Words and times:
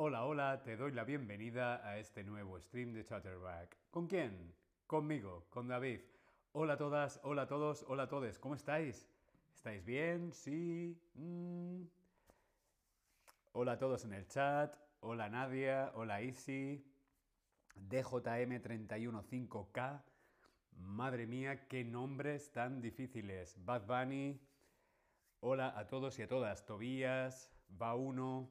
Hola, 0.00 0.24
hola, 0.24 0.62
te 0.62 0.76
doy 0.76 0.92
la 0.92 1.02
bienvenida 1.02 1.84
a 1.84 1.98
este 1.98 2.22
nuevo 2.22 2.60
stream 2.60 2.92
de 2.92 3.04
Chatterback. 3.04 3.76
¿Con 3.90 4.06
quién? 4.06 4.54
Conmigo, 4.86 5.46
con 5.50 5.66
David. 5.66 6.00
Hola 6.52 6.74
a 6.74 6.76
todas, 6.76 7.18
hola 7.24 7.42
a 7.42 7.46
todos, 7.48 7.84
hola 7.88 8.04
a 8.04 8.08
todos, 8.08 8.38
¿cómo 8.38 8.54
estáis? 8.54 9.17
¿Estáis 9.58 9.84
bien? 9.84 10.32
¿Sí? 10.32 10.96
Mm. 11.14 11.82
Hola 13.54 13.72
a 13.72 13.78
todos 13.78 14.04
en 14.04 14.12
el 14.12 14.28
chat, 14.28 14.72
hola 15.00 15.28
Nadia, 15.28 15.90
hola 15.96 16.22
Isi, 16.22 16.86
DJM315K, 17.90 20.04
madre 20.76 21.26
mía, 21.26 21.66
qué 21.66 21.82
nombres 21.82 22.52
tan 22.52 22.80
difíciles. 22.80 23.56
Bad 23.64 23.84
Bunny, 23.84 24.40
hola 25.40 25.76
a 25.76 25.88
todos 25.88 26.16
y 26.20 26.22
a 26.22 26.28
todas, 26.28 26.64
Tobías, 26.64 27.52
Va1, 27.76 28.48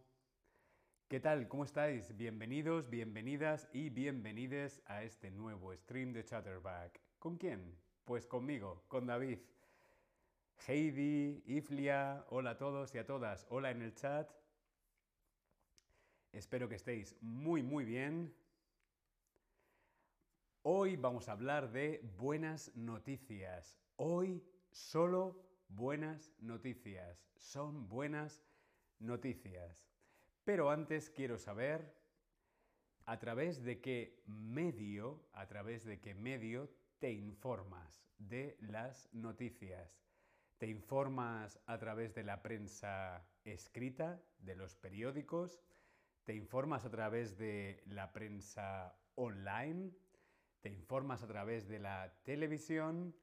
¿Qué 1.08 1.22
tal? 1.22 1.48
¿Cómo 1.48 1.64
estáis? 1.64 2.18
Bienvenidos, 2.18 2.90
bienvenidas 2.90 3.70
y 3.72 3.92
bienvenides 3.92 4.84
a 4.88 5.04
este 5.04 5.32
nuevo 5.32 5.74
stream 5.74 6.12
de 6.12 6.26
Chatterback. 6.26 7.00
¿Con 7.18 7.38
quién? 7.38 7.78
Pues 8.04 8.28
conmigo, 8.28 8.84
con 8.90 9.08
David. 9.08 9.40
Heidi, 10.70 11.42
Iflia, 11.46 12.26
hola 12.28 12.50
a 12.50 12.58
todos 12.58 12.94
y 12.94 12.98
a 12.98 13.06
todas, 13.06 13.48
hola 13.50 13.72
en 13.72 13.82
el 13.82 13.96
chat. 13.96 14.30
Espero 16.34 16.68
que 16.68 16.76
estéis 16.76 17.16
muy 17.22 17.64
muy 17.64 17.86
bien. 17.86 18.36
Hoy 20.64 20.98
vamos 20.98 21.30
a 21.30 21.32
hablar 21.32 21.72
de 21.72 22.02
buenas 22.18 22.76
noticias. 22.76 23.80
Hoy 23.96 24.44
solo 24.70 25.42
buenas 25.70 26.34
noticias. 26.40 27.26
Son 27.38 27.88
buenas 27.88 28.44
noticias. 29.00 29.88
Pero 30.44 30.70
antes 30.70 31.10
quiero 31.10 31.38
saber 31.38 31.96
a 33.06 33.18
través 33.20 33.64
de 33.64 33.80
qué 33.80 34.22
medio, 34.26 35.30
a 35.32 35.48
través 35.48 35.86
de 35.86 36.02
qué 36.02 36.14
medio 36.14 36.70
te 37.00 37.14
informas 37.14 38.04
de 38.18 38.58
las 38.60 39.08
noticias. 39.14 39.98
Te 40.58 40.68
informas 40.68 41.60
a 41.68 41.78
través 41.78 42.16
de 42.16 42.24
la 42.24 42.42
prensa 42.42 43.24
escrita, 43.44 44.20
de 44.40 44.56
los 44.56 44.76
periódicos, 44.76 45.62
te 46.24 46.34
informas 46.34 46.84
a 46.84 46.90
través 46.90 47.38
de 47.38 47.84
la 47.86 48.12
prensa 48.12 48.98
online, 49.16 49.92
te 50.62 50.70
informas 50.70 51.22
a 51.22 51.28
través 51.28 51.68
de 51.68 51.80
la 51.80 52.12
televisión, 52.24 53.16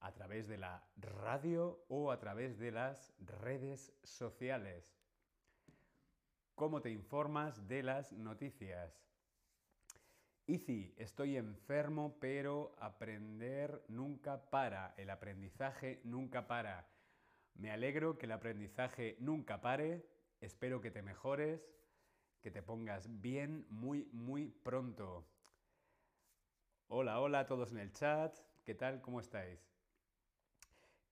a 0.00 0.12
través 0.12 0.48
de 0.48 0.56
la 0.56 0.88
radio 0.96 1.84
o 1.88 2.10
a 2.10 2.18
través 2.18 2.58
de 2.58 2.72
las 2.72 3.12
redes 3.18 3.92
sociales. 4.02 4.98
Cómo 6.54 6.80
te 6.80 6.90
informas 6.90 7.68
de 7.68 7.82
las 7.82 8.12
noticias. 8.12 9.07
Easy, 10.50 10.94
estoy 10.96 11.36
enfermo, 11.36 12.16
pero 12.20 12.74
aprender 12.78 13.84
nunca 13.88 14.48
para. 14.48 14.94
El 14.96 15.10
aprendizaje 15.10 16.00
nunca 16.04 16.46
para. 16.46 16.88
Me 17.54 17.70
alegro 17.70 18.16
que 18.16 18.24
el 18.24 18.32
aprendizaje 18.32 19.18
nunca 19.20 19.60
pare. 19.60 20.06
Espero 20.40 20.80
que 20.80 20.90
te 20.90 21.02
mejores, 21.02 21.60
que 22.40 22.50
te 22.50 22.62
pongas 22.62 23.20
bien 23.20 23.66
muy, 23.68 24.08
muy 24.10 24.48
pronto. 24.48 25.28
Hola, 26.86 27.20
hola 27.20 27.40
a 27.40 27.46
todos 27.46 27.72
en 27.72 27.80
el 27.80 27.92
chat. 27.92 28.34
¿Qué 28.64 28.74
tal? 28.74 29.02
¿Cómo 29.02 29.20
estáis? 29.20 29.60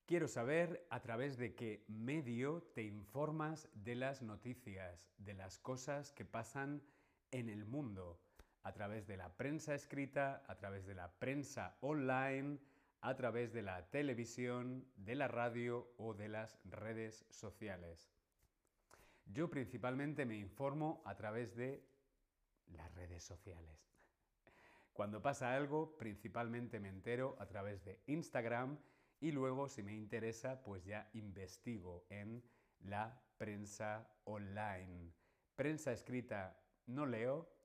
Quiero 0.06 0.28
saber 0.28 0.86
a 0.88 1.02
través 1.02 1.36
de 1.36 1.54
qué 1.54 1.84
medio 1.88 2.62
te 2.74 2.84
informas 2.84 3.68
de 3.74 3.96
las 3.96 4.22
noticias, 4.22 5.10
de 5.18 5.34
las 5.34 5.58
cosas 5.58 6.10
que 6.12 6.24
pasan 6.24 6.82
en 7.32 7.50
el 7.50 7.66
mundo, 7.66 8.18
a 8.66 8.72
través 8.72 9.06
de 9.06 9.16
la 9.16 9.28
prensa 9.28 9.76
escrita, 9.76 10.42
a 10.48 10.56
través 10.56 10.86
de 10.86 10.94
la 10.96 11.08
prensa 11.20 11.76
online, 11.82 12.58
a 13.00 13.14
través 13.14 13.52
de 13.52 13.62
la 13.62 13.88
televisión, 13.90 14.84
de 14.96 15.14
la 15.14 15.28
radio 15.28 15.94
o 15.98 16.14
de 16.14 16.26
las 16.26 16.58
redes 16.64 17.24
sociales. 17.30 18.10
Yo 19.24 19.48
principalmente 19.48 20.26
me 20.26 20.36
informo 20.36 21.00
a 21.04 21.14
través 21.14 21.54
de 21.54 21.86
las 22.66 22.92
redes 22.96 23.22
sociales. 23.22 23.88
Cuando 24.92 25.22
pasa 25.22 25.54
algo, 25.54 25.96
principalmente 25.96 26.80
me 26.80 26.88
entero 26.88 27.36
a 27.38 27.46
través 27.46 27.84
de 27.84 28.00
Instagram, 28.06 28.80
y 29.20 29.30
luego, 29.30 29.68
si 29.68 29.84
me 29.84 29.94
interesa, 29.94 30.64
pues 30.64 30.84
ya 30.84 31.08
investigo 31.12 32.04
en 32.10 32.42
la 32.80 33.22
prensa 33.38 34.10
online. 34.24 35.12
Prensa 35.54 35.92
escrita 35.92 36.60
no 36.86 37.06
leo, 37.06 37.55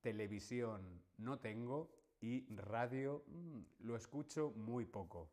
televisión 0.00 1.02
no 1.18 1.38
tengo 1.38 1.90
y 2.20 2.46
radio 2.54 3.24
mm, 3.26 3.60
lo 3.80 3.96
escucho 3.96 4.52
muy 4.56 4.84
poco. 4.84 5.30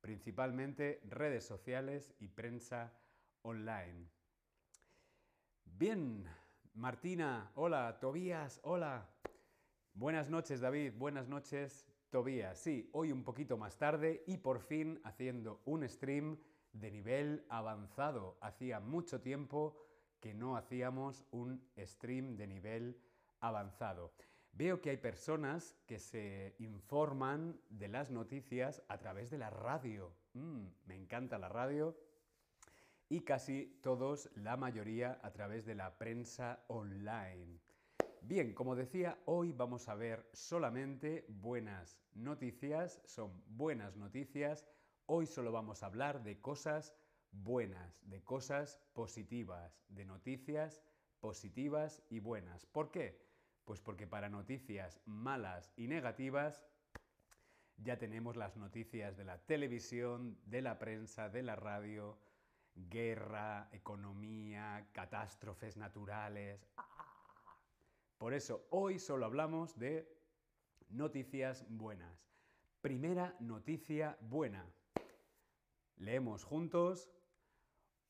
Principalmente 0.00 1.00
redes 1.04 1.44
sociales 1.44 2.14
y 2.18 2.28
prensa 2.28 2.92
online. 3.42 4.08
Bien, 5.64 6.24
Martina, 6.74 7.50
hola, 7.54 7.98
Tobías, 8.00 8.60
hola. 8.64 9.08
Buenas 9.94 10.30
noches, 10.30 10.60
David, 10.60 10.94
buenas 10.96 11.28
noches. 11.28 11.86
Tobías, 12.10 12.58
sí, 12.58 12.90
hoy 12.92 13.10
un 13.10 13.24
poquito 13.24 13.56
más 13.56 13.78
tarde 13.78 14.22
y 14.26 14.36
por 14.38 14.60
fin 14.60 15.00
haciendo 15.04 15.62
un 15.64 15.88
stream 15.88 16.38
de 16.72 16.90
nivel 16.90 17.44
avanzado. 17.48 18.38
Hacía 18.40 18.80
mucho 18.80 19.20
tiempo 19.20 19.76
que 20.20 20.34
no 20.34 20.56
hacíamos 20.56 21.24
un 21.30 21.64
stream 21.78 22.36
de 22.36 22.46
nivel 22.46 22.82
avanzado. 22.82 23.11
Veo 24.52 24.80
que 24.80 24.90
hay 24.90 24.98
personas 24.98 25.74
que 25.86 25.98
se 25.98 26.54
informan 26.58 27.60
de 27.70 27.88
las 27.88 28.10
noticias 28.10 28.82
a 28.88 28.98
través 28.98 29.30
de 29.30 29.38
la 29.38 29.50
radio. 29.50 30.14
Mm, 30.34 30.66
me 30.86 30.94
encanta 30.94 31.38
la 31.38 31.48
radio. 31.48 31.96
Y 33.08 33.22
casi 33.22 33.80
todos, 33.82 34.30
la 34.36 34.56
mayoría, 34.56 35.18
a 35.22 35.32
través 35.32 35.66
de 35.66 35.74
la 35.74 35.98
prensa 35.98 36.64
online. 36.68 37.58
Bien, 38.20 38.54
como 38.54 38.76
decía, 38.76 39.18
hoy 39.24 39.52
vamos 39.52 39.88
a 39.88 39.96
ver 39.96 40.28
solamente 40.32 41.26
buenas 41.28 41.98
noticias, 42.14 43.02
son 43.04 43.42
buenas 43.48 43.96
noticias. 43.96 44.64
Hoy 45.06 45.26
solo 45.26 45.50
vamos 45.50 45.82
a 45.82 45.86
hablar 45.86 46.22
de 46.22 46.40
cosas 46.40 46.94
buenas, 47.32 48.08
de 48.08 48.22
cosas 48.22 48.78
positivas, 48.92 49.82
de 49.88 50.04
noticias 50.04 50.80
positivas 51.20 52.02
y 52.10 52.20
buenas. 52.20 52.66
¿Por 52.66 52.90
qué? 52.90 53.31
Pues 53.64 53.80
porque 53.80 54.06
para 54.06 54.28
noticias 54.28 55.00
malas 55.06 55.72
y 55.76 55.86
negativas 55.86 56.64
ya 57.76 57.98
tenemos 57.98 58.36
las 58.36 58.56
noticias 58.56 59.16
de 59.16 59.24
la 59.24 59.38
televisión, 59.38 60.38
de 60.46 60.62
la 60.62 60.78
prensa, 60.78 61.28
de 61.28 61.42
la 61.42 61.56
radio, 61.56 62.18
guerra, 62.74 63.68
economía, 63.72 64.88
catástrofes 64.92 65.76
naturales. 65.76 66.68
Por 68.18 68.34
eso 68.34 68.66
hoy 68.70 68.98
solo 68.98 69.26
hablamos 69.26 69.78
de 69.78 70.08
noticias 70.88 71.64
buenas. 71.68 72.32
Primera 72.80 73.36
noticia 73.40 74.16
buena. 74.20 74.66
Leemos 75.96 76.44
juntos. 76.44 77.10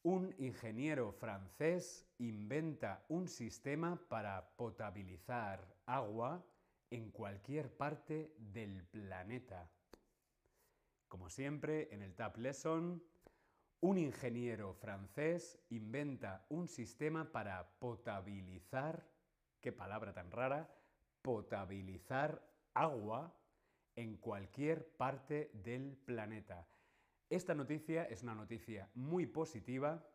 Un 0.04 0.34
ingeniero 0.38 1.12
francés 1.12 2.04
inventa 2.18 3.04
un 3.08 3.28
sistema 3.28 4.00
para 4.08 4.56
potabilizar 4.56 5.76
agua 5.86 6.44
en 6.90 7.12
cualquier 7.12 7.72
parte 7.76 8.34
del 8.36 8.82
planeta. 8.84 9.70
Como 11.06 11.28
siempre, 11.28 11.94
en 11.94 12.02
el 12.02 12.16
Tab 12.16 12.36
Lesson, 12.38 13.00
un 13.80 13.96
ingeniero 13.96 14.74
francés 14.74 15.60
inventa 15.70 16.46
un 16.48 16.66
sistema 16.66 17.30
para 17.30 17.78
potabilizar 17.78 19.06
qué 19.60 19.70
palabra 19.70 20.12
tan 20.12 20.32
rara, 20.32 20.68
potabilizar 21.22 22.44
agua 22.74 23.32
en 23.94 24.16
cualquier 24.16 24.96
parte 24.96 25.52
del 25.54 25.96
planeta. 25.96 26.66
Esta 27.32 27.54
noticia 27.54 28.04
es 28.04 28.22
una 28.22 28.34
noticia 28.34 28.90
muy 28.92 29.24
positiva 29.24 30.06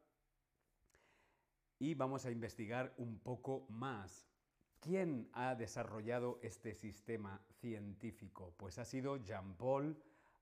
y 1.80 1.96
vamos 1.96 2.28
a 2.28 2.30
investigar 2.30 2.94
un 2.98 3.18
poco 3.18 3.66
más. 3.70 4.30
¿Quién 4.80 5.28
ha 5.34 5.56
desarrollado 5.56 6.40
este 6.44 6.76
sistema 6.76 7.44
científico? 7.60 8.54
Pues 8.56 8.78
ha 8.78 8.86
sido 8.86 9.18
Jean-Paul 9.18 10.00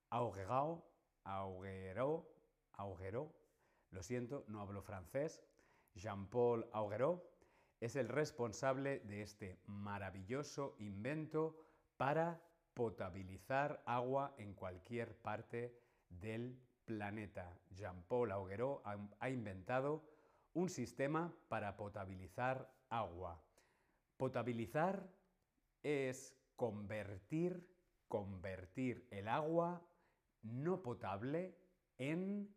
Augerot, 0.10 0.84
Augerot, 1.24 2.28
Lo 3.92 4.04
siento, 4.04 4.44
no 4.50 4.60
hablo 4.60 4.82
francés. 4.82 5.42
Jean-Paul 5.94 6.68
Augereau 6.74 7.24
es 7.80 7.96
el 7.96 8.10
responsable 8.10 9.00
de 9.00 9.22
este 9.22 9.62
maravilloso 9.66 10.76
invento 10.80 11.56
para 11.96 12.42
potabilizar 12.74 13.82
agua 13.86 14.36
en 14.38 14.54
cualquier 14.54 15.16
parte 15.22 15.80
del 16.10 16.65
planeta. 16.86 17.52
Jean-Paul 17.72 18.32
Augereau 18.32 18.82
ha 19.20 19.30
inventado 19.30 20.04
un 20.54 20.70
sistema 20.70 21.34
para 21.50 21.76
potabilizar 21.76 22.72
agua. 22.90 23.42
Potabilizar 24.18 25.08
es 25.84 26.34
convertir, 26.56 27.68
convertir 28.08 29.08
el 29.12 29.28
agua 29.28 29.82
no 30.42 30.82
potable 30.82 31.58
en, 31.98 32.56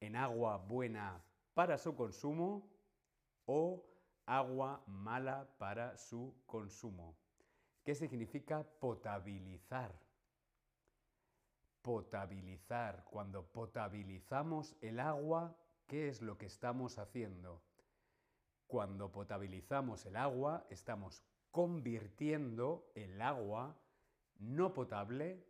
en 0.00 0.16
agua 0.16 0.58
buena 0.58 1.24
para 1.54 1.78
su 1.78 1.94
consumo 1.94 2.68
o 3.46 3.86
agua 4.26 4.82
mala 4.86 5.48
para 5.58 5.96
su 5.96 6.34
consumo. 6.46 7.16
¿Qué 7.82 7.94
significa 7.94 8.62
potabilizar? 8.78 9.98
Potabilizar. 11.82 13.04
Cuando 13.04 13.44
potabilizamos 13.46 14.76
el 14.80 15.00
agua, 15.00 15.56
¿qué 15.86 16.08
es 16.08 16.22
lo 16.22 16.36
que 16.38 16.46
estamos 16.46 16.98
haciendo? 16.98 17.62
Cuando 18.66 19.10
potabilizamos 19.10 20.06
el 20.06 20.16
agua, 20.16 20.66
estamos 20.70 21.22
convirtiendo 21.50 22.90
el 22.94 23.20
agua 23.20 23.76
no 24.38 24.72
potable 24.72 25.44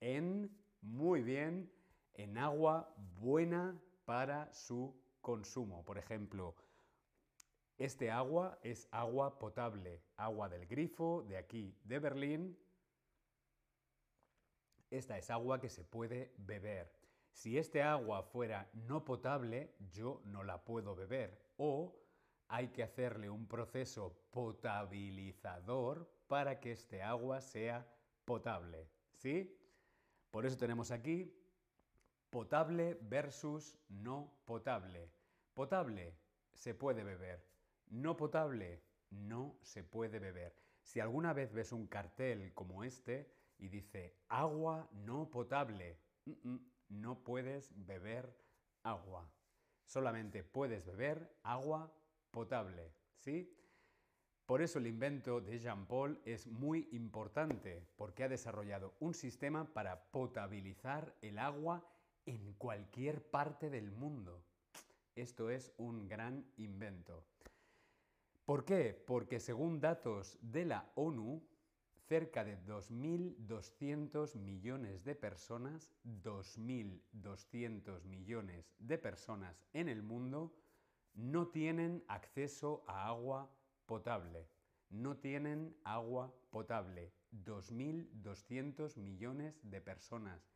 en, 0.00 0.50
muy 0.80 1.22
bien, 1.22 1.72
en 2.14 2.38
agua 2.38 2.94
buena 3.18 3.80
para 4.04 4.52
su 4.52 4.94
consumo. 5.20 5.84
Por 5.84 5.98
ejemplo, 5.98 6.54
este 7.78 8.10
agua 8.10 8.58
es 8.62 8.88
agua 8.90 9.38
potable, 9.38 10.02
agua 10.16 10.48
del 10.48 10.66
grifo 10.66 11.24
de 11.28 11.36
aquí, 11.36 11.76
de 11.84 11.98
Berlín. 11.98 12.58
Esta 14.90 15.18
es 15.18 15.30
agua 15.30 15.60
que 15.60 15.68
se 15.68 15.84
puede 15.84 16.32
beber. 16.38 16.92
Si 17.30 17.58
este 17.58 17.82
agua 17.82 18.22
fuera 18.22 18.70
no 18.72 19.04
potable, 19.04 19.74
yo 19.92 20.22
no 20.24 20.42
la 20.42 20.64
puedo 20.64 20.94
beber. 20.94 21.38
O 21.56 21.94
hay 22.48 22.68
que 22.68 22.82
hacerle 22.82 23.28
un 23.28 23.46
proceso 23.46 24.18
potabilizador 24.30 26.10
para 26.26 26.58
que 26.58 26.72
este 26.72 27.02
agua 27.02 27.40
sea 27.40 27.86
potable. 28.24 28.88
¿Sí? 29.14 29.58
Por 30.30 30.46
eso 30.46 30.56
tenemos 30.56 30.90
aquí 30.90 31.34
potable 32.30 32.98
versus 33.02 33.78
no 33.88 34.32
potable. 34.44 35.10
Potable 35.54 36.16
se 36.52 36.74
puede 36.74 37.04
beber. 37.04 37.46
No 37.88 38.16
potable 38.16 38.82
no 39.10 39.58
se 39.62 39.84
puede 39.84 40.18
beber. 40.18 40.54
Si 40.82 41.00
alguna 41.00 41.32
vez 41.32 41.52
ves 41.52 41.72
un 41.72 41.86
cartel 41.86 42.52
como 42.54 42.84
este 42.84 43.30
y 43.58 43.68
dice 43.68 44.16
agua 44.28 44.88
no 44.92 45.30
potable, 45.30 45.98
no 46.88 47.22
puedes 47.22 47.72
beber 47.86 48.34
agua. 48.82 49.30
Solamente 49.84 50.42
puedes 50.42 50.86
beber 50.86 51.38
agua 51.42 51.92
potable, 52.30 52.92
¿sí? 53.18 53.54
Por 54.46 54.62
eso 54.62 54.78
el 54.78 54.86
invento 54.86 55.40
de 55.42 55.58
Jean 55.58 55.86
Paul 55.86 56.20
es 56.24 56.46
muy 56.46 56.88
importante, 56.92 57.86
porque 57.96 58.24
ha 58.24 58.28
desarrollado 58.28 58.94
un 59.00 59.12
sistema 59.12 59.74
para 59.74 60.10
potabilizar 60.10 61.14
el 61.20 61.38
agua 61.38 61.84
en 62.24 62.54
cualquier 62.54 63.22
parte 63.30 63.68
del 63.68 63.90
mundo. 63.90 64.42
Esto 65.14 65.50
es 65.50 65.72
un 65.76 66.08
gran 66.08 66.50
invento. 66.56 67.24
¿Por 68.46 68.64
qué? 68.64 68.94
Porque 69.06 69.40
según 69.40 69.80
datos 69.80 70.38
de 70.40 70.64
la 70.64 70.90
ONU, 70.94 71.42
cerca 72.08 72.42
de 72.42 72.58
2.200 72.64 74.34
millones 74.36 75.04
de 75.04 75.14
personas, 75.14 75.92
2.200 76.04 78.02
millones 78.04 78.74
de 78.78 78.96
personas 78.96 79.62
en 79.74 79.88
el 79.90 80.02
mundo 80.02 80.54
no 81.14 81.48
tienen 81.48 82.02
acceso 82.08 82.82
a 82.86 83.08
agua 83.08 83.50
potable. 83.84 84.48
No 84.88 85.18
tienen 85.18 85.76
agua 85.84 86.34
potable. 86.50 87.12
2.200 87.32 88.96
millones 88.96 89.60
de 89.62 89.80
personas. 89.82 90.50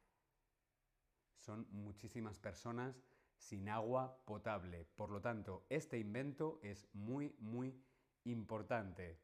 Son 1.37 1.66
muchísimas 1.70 2.38
personas 2.38 3.04
sin 3.37 3.69
agua 3.69 4.25
potable. 4.25 4.87
Por 4.94 5.10
lo 5.10 5.20
tanto, 5.20 5.66
este 5.69 5.99
invento 5.99 6.60
es 6.62 6.88
muy, 6.94 7.34
muy 7.40 7.78
importante. 8.25 9.19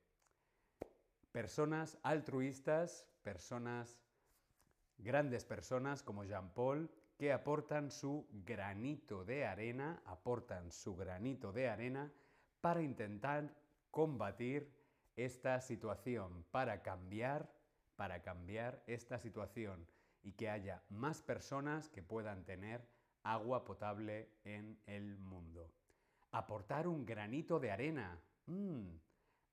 Personas 1.33 1.99
altruistas, 2.03 3.07
personas, 3.23 4.01
grandes 4.99 5.45
personas 5.45 6.03
como 6.03 6.25
Jean 6.25 6.53
Paul, 6.55 6.91
que 7.19 7.33
aportan 7.33 7.91
su 7.91 8.29
granito 8.31 9.25
de 9.25 9.45
arena, 9.45 10.01
aportan 10.07 10.71
su 10.71 10.97
granito 10.97 11.53
de 11.53 11.69
arena 11.69 12.13
para 12.61 12.83
intentar 12.83 13.53
combatir 13.91 14.73
esta 15.17 15.61
situación, 15.61 16.45
para 16.51 16.83
cambiar, 16.83 17.53
para 17.97 18.23
cambiar 18.23 18.83
esta 18.87 19.19
situación 19.19 19.87
y 20.23 20.33
que 20.33 20.49
haya 20.49 20.83
más 20.89 21.23
personas 21.23 21.89
que 21.89 22.03
puedan 22.03 22.45
tener 22.45 22.87
agua 23.23 23.65
potable 23.65 24.31
en 24.45 24.79
el 24.87 25.19
mundo. 25.19 25.73
Aportar 26.31 26.87
un 26.87 27.05
granito 27.05 27.59
de 27.59 27.71
arena. 27.71 28.21
Mm, 28.47 28.91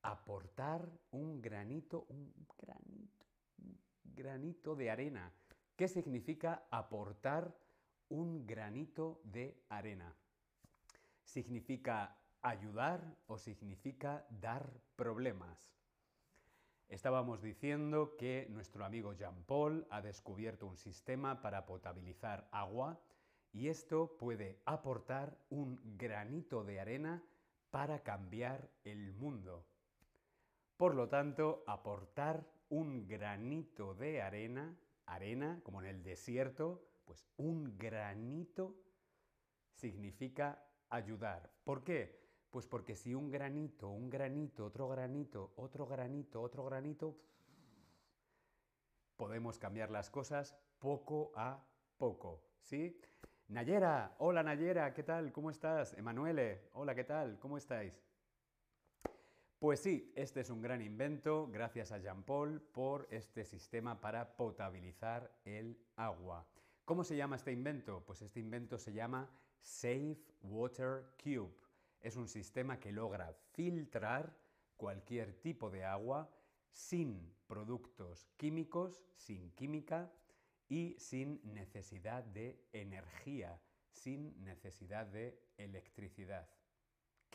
aportar 0.06 0.88
un 1.12 1.42
granito, 1.42 2.06
un 2.10 2.32
granito, 2.60 3.26
granito 4.04 4.76
de 4.76 4.92
arena. 4.92 5.32
¿Qué 5.76 5.88
significa 5.88 6.68
aportar 6.70 7.58
un 8.10 8.46
granito 8.46 9.20
de 9.24 9.64
arena? 9.70 10.16
Significa 11.24 12.18
ayudar 12.42 13.18
o 13.26 13.38
significa 13.38 14.26
dar 14.30 14.72
problemas. 14.96 15.76
Estábamos 16.88 17.42
diciendo 17.42 18.16
que 18.16 18.46
nuestro 18.52 18.86
amigo 18.86 19.14
Jean 19.14 19.44
Paul 19.46 19.88
ha 19.90 20.02
descubierto 20.02 20.68
un 20.68 20.78
sistema 20.78 21.42
para 21.42 21.66
potabilizar 21.66 22.48
agua 22.52 23.02
y 23.52 23.70
esto 23.70 24.16
puede 24.18 24.62
aportar 24.66 25.36
un 25.50 25.80
granito 25.98 26.64
de 26.64 26.80
arena 26.80 27.24
para 27.72 28.04
cambiar 28.04 28.70
el 28.84 29.14
mundo. 29.14 29.66
Por 30.78 30.94
lo 30.94 31.08
tanto, 31.08 31.64
aportar 31.68 32.46
un 32.70 33.08
granito 33.08 33.94
de 33.94 34.22
arena, 34.22 34.78
arena 35.06 35.62
como 35.64 35.82
en 35.82 35.88
el 35.88 36.04
desierto, 36.04 36.86
pues 37.06 37.26
un 37.38 37.78
granito 37.78 38.76
significa 39.74 40.62
ayudar. 40.90 41.50
¿Por 41.64 41.84
qué? 41.84 42.26
Pues 42.50 42.68
porque 42.68 42.96
si 42.96 43.14
un 43.14 43.30
granito, 43.30 43.90
un 43.90 44.10
granito, 44.10 44.66
otro 44.66 44.90
granito, 44.90 45.54
otro 45.56 45.86
granito, 45.86 46.42
otro 46.42 46.66
granito, 46.66 47.18
podemos 49.16 49.58
cambiar 49.58 49.92
las 49.92 50.10
cosas 50.10 50.58
poco 50.80 51.32
a 51.36 51.64
poco, 51.98 52.44
¿sí? 52.62 53.00
Nayera, 53.48 54.16
hola 54.20 54.44
Nayera, 54.44 54.94
¿qué 54.94 55.04
tal? 55.04 55.32
¿Cómo 55.32 55.52
estás? 55.52 55.94
Emanuele, 55.94 56.70
hola, 56.74 56.96
¿qué 56.96 57.04
tal? 57.04 57.40
¿Cómo 57.40 57.58
estáis? 57.58 58.02
Pues 59.60 59.80
sí, 59.80 60.12
este 60.16 60.42
es 60.42 60.50
un 60.50 60.62
gran 60.62 60.82
invento, 60.82 61.48
gracias 61.48 61.94
a 61.94 61.98
Jean 61.98 62.24
Paul, 62.24 62.62
por 62.62 63.08
este 63.10 63.46
sistema 63.46 64.02
para 64.02 64.36
potabilizar 64.36 65.32
el 65.46 65.80
agua. 65.96 66.46
¿Cómo 66.84 67.06
se 67.06 67.16
llama 67.16 67.38
este 67.38 67.54
invento? 67.54 68.04
Pues 68.06 68.22
este 68.22 68.42
invento 68.42 68.78
se 68.78 68.92
llama 68.92 69.30
Safe 69.62 70.20
Water 70.42 71.06
Cube. 71.24 71.56
Es 72.02 72.18
un 72.18 72.28
sistema 72.28 72.82
que 72.82 72.92
logra 72.92 73.34
filtrar 73.54 74.38
cualquier 74.76 75.34
tipo 75.42 75.70
de 75.70 75.86
agua 75.86 76.30
sin 76.70 77.34
productos 77.48 78.28
químicos, 78.36 79.02
sin 79.16 79.52
química 79.52 80.12
y 80.68 80.96
sin 81.00 81.40
necesidad 81.54 82.26
de 82.26 82.62
energía, 82.74 83.58
sin 83.90 84.44
necesidad 84.44 85.08
de 85.08 85.40
electricidad. 85.58 86.50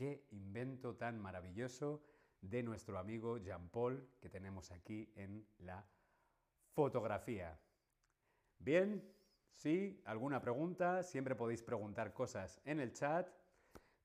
Qué 0.00 0.24
invento 0.30 0.96
tan 0.96 1.20
maravilloso 1.20 2.02
de 2.40 2.62
nuestro 2.62 2.98
amigo 2.98 3.36
Jean 3.36 3.68
Paul 3.68 4.08
que 4.18 4.30
tenemos 4.30 4.70
aquí 4.70 5.12
en 5.14 5.46
la 5.58 5.86
fotografía. 6.72 7.60
Bien, 8.58 9.06
¿sí? 9.52 10.00
¿Alguna 10.06 10.40
pregunta? 10.40 11.02
Siempre 11.02 11.34
podéis 11.34 11.62
preguntar 11.62 12.14
cosas 12.14 12.62
en 12.64 12.80
el 12.80 12.94
chat. 12.94 13.28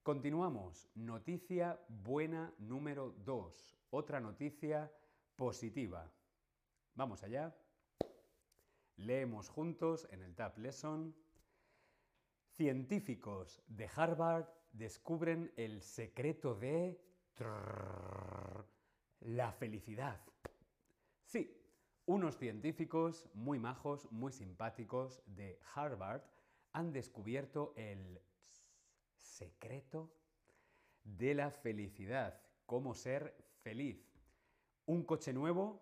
Continuamos. 0.04 0.90
Noticia 0.96 1.80
buena 1.88 2.54
número 2.58 3.12
2. 3.24 3.78
Otra 3.92 4.20
noticia 4.20 4.92
positiva. 5.38 6.12
Vamos 6.96 7.24
allá. 7.24 7.56
Leemos 8.98 9.48
juntos 9.48 10.10
en 10.12 10.24
el 10.24 10.36
Tab 10.36 10.58
Lesson. 10.58 11.16
Científicos 12.50 13.64
de 13.68 13.90
Harvard 13.96 14.46
descubren 14.78 15.52
el 15.56 15.82
secreto 15.82 16.56
de 16.56 17.00
la 19.22 19.52
felicidad. 19.54 20.22
Sí, 21.24 21.58
unos 22.06 22.38
científicos 22.38 23.30
muy 23.34 23.58
majos, 23.60 24.12
muy 24.12 24.32
simpáticos 24.32 25.22
de 25.26 25.60
Harvard 25.74 26.22
han 26.74 26.92
descubierto 26.92 27.74
el 27.78 28.22
secreto 29.16 30.14
de 31.04 31.34
la 31.36 31.52
felicidad, 31.52 32.42
cómo 32.66 32.94
ser 32.94 33.36
feliz. 33.62 34.12
Un 34.86 35.04
coche 35.04 35.34
nuevo, 35.34 35.82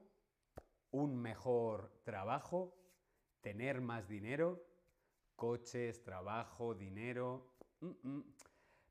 un 0.91 1.17
mejor 1.17 1.91
trabajo, 2.03 2.77
tener 3.41 3.81
más 3.81 4.07
dinero, 4.07 4.65
coches, 5.35 6.03
trabajo, 6.03 6.73
dinero. 6.75 7.50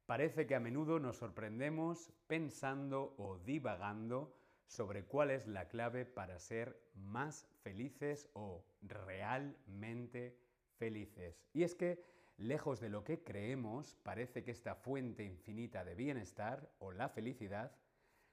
Parece 0.07 0.47
que 0.47 0.55
a 0.55 0.61
menudo 0.61 0.99
nos 0.99 1.17
sorprendemos 1.17 2.13
pensando 2.27 3.15
o 3.19 3.39
divagando 3.39 4.35
sobre 4.67 5.05
cuál 5.05 5.31
es 5.31 5.47
la 5.47 5.69
clave 5.69 6.07
para 6.07 6.39
ser 6.39 6.83
más 6.95 7.47
felices 7.63 8.29
o 8.33 8.65
realmente 8.83 10.39
felices. 10.79 11.45
Y 11.53 11.63
es 11.63 11.75
que, 11.75 12.05
lejos 12.37 12.81
de 12.81 12.89
lo 12.89 13.05
que 13.05 13.23
creemos, 13.23 13.97
parece 14.03 14.43
que 14.43 14.51
esta 14.51 14.75
fuente 14.75 15.25
infinita 15.25 15.85
de 15.85 15.95
bienestar 15.95 16.73
o 16.79 16.93
la 16.93 17.09
felicidad 17.09 17.77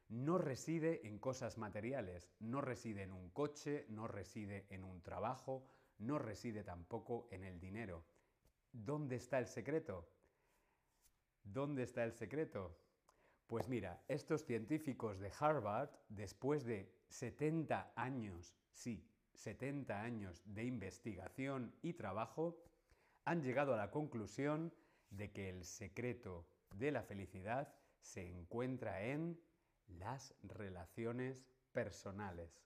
no 0.07 0.39
reside 0.39 1.07
en 1.07 1.19
cosas 1.19 1.57
materiales, 1.57 2.31
no 2.39 2.61
reside 2.61 3.03
en 3.03 3.13
un 3.13 3.29
coche, 3.29 3.85
no 3.89 4.07
reside 4.07 4.65
en 4.69 4.83
un 4.83 5.01
trabajo, 5.01 5.67
no 5.99 6.17
reside 6.17 6.63
tampoco 6.63 7.27
en 7.31 7.43
el 7.43 7.59
dinero. 7.59 8.03
¿Dónde 8.71 9.17
está 9.17 9.37
el 9.37 9.47
secreto? 9.47 10.07
¿Dónde 11.51 11.83
está 11.83 12.03
el 12.03 12.13
secreto? 12.13 12.77
Pues 13.47 13.67
mira, 13.67 14.03
estos 14.07 14.45
científicos 14.45 15.19
de 15.19 15.31
Harvard, 15.39 15.89
después 16.07 16.63
de 16.63 16.93
70 17.09 17.93
años, 17.95 18.55
sí, 18.71 19.03
70 19.33 19.99
años 19.99 20.43
de 20.45 20.65
investigación 20.65 21.73
y 21.81 21.93
trabajo, 21.93 22.61
han 23.25 23.41
llegado 23.41 23.73
a 23.73 23.77
la 23.77 23.89
conclusión 23.89 24.71
de 25.09 25.31
que 25.31 25.49
el 25.49 25.65
secreto 25.65 26.45
de 26.75 26.91
la 26.91 27.01
felicidad 27.01 27.73
se 27.99 28.27
encuentra 28.27 29.03
en 29.05 29.41
las 29.87 30.35
relaciones 30.43 31.47
personales. 31.71 32.61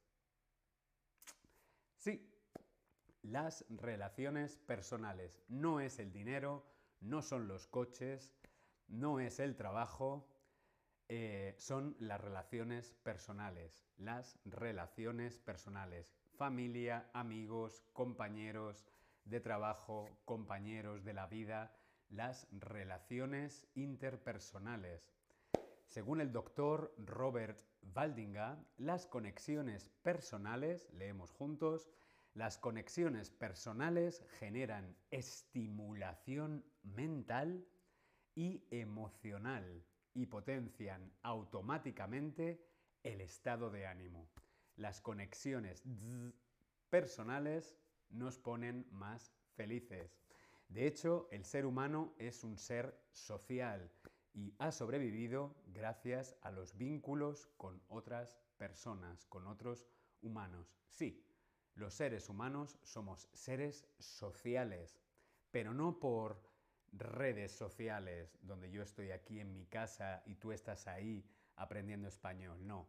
Sí, 1.96 2.30
las 3.22 3.63
relaciones 3.70 4.58
personales. 4.58 5.42
No 5.48 5.80
es 5.80 6.00
el 6.00 6.12
dinero, 6.12 6.66
no 7.00 7.22
son 7.22 7.48
los 7.48 7.68
coches, 7.68 8.34
no 8.88 9.20
es 9.20 9.40
el 9.40 9.56
trabajo, 9.56 10.28
eh, 11.10 11.56
son 11.58 11.96
las 12.00 12.20
relaciones 12.20 12.94
personales. 13.04 13.86
Las 13.98 14.40
relaciones 14.46 15.40
personales. 15.40 16.16
Familia, 16.38 17.10
amigos, 17.13 17.84
compañeros 17.94 18.86
de 19.25 19.40
trabajo, 19.40 20.10
compañeros 20.25 21.04
de 21.04 21.13
la 21.13 21.28
vida, 21.28 21.75
las 22.10 22.48
relaciones 22.52 23.68
interpersonales. 23.75 25.13
Según 25.86 26.22
el 26.22 26.32
doctor 26.32 26.94
Robert 26.98 27.62
Waldinga, 27.96 28.63
las 28.78 29.06
conexiones 29.06 29.90
personales, 30.02 30.90
leemos 30.94 31.32
juntos, 31.32 31.90
las 32.34 32.58
conexiones 32.58 33.30
personales 33.30 34.25
generan 34.40 34.96
estimulación 35.12 36.66
mental 36.82 37.63
y 38.36 38.63
emocional 38.72 39.84
y 40.13 40.25
potencian 40.25 41.12
automáticamente 41.22 42.63
el 43.04 43.22
estado 43.22 43.70
de 43.70 43.86
ánimo. 43.86 44.30
Las 44.75 45.02
conexiones 45.02 45.84
personales 46.90 47.75
nos 48.10 48.38
ponen 48.38 48.88
más 48.92 49.34
felices. 49.56 50.20
De 50.70 50.88
hecho, 50.88 51.28
el 51.32 51.46
ser 51.46 51.66
humano 51.66 52.13
es 52.18 52.44
un 52.44 52.58
ser 52.58 53.00
social 53.12 53.92
y 54.34 54.56
ha 54.58 54.72
sobrevivido 54.72 55.56
gracias 55.68 56.36
a 56.42 56.52
los 56.52 56.75
vínculos 56.75 57.48
con 57.58 57.82
otras 57.88 58.40
personas, 58.58 59.25
con 59.28 59.48
otros 59.48 59.86
humanos. 60.22 60.75
Sí, 60.88 61.24
los 61.75 61.94
seres 61.94 62.30
humanos 62.30 62.80
somos 62.84 63.30
seres 63.34 63.86
sociales, 64.00 65.00
pero 65.52 65.74
no 65.74 66.00
por 66.00 66.42
redes 66.93 67.51
sociales, 67.51 68.38
donde 68.41 68.71
yo 68.71 68.83
estoy 68.83 69.12
aquí 69.12 69.39
en 69.39 69.53
mi 69.53 69.65
casa 69.65 70.23
y 70.25 70.35
tú 70.35 70.51
estás 70.51 70.88
ahí 70.88 71.25
aprendiendo 71.55 72.07
español, 72.07 72.65
no. 72.65 72.88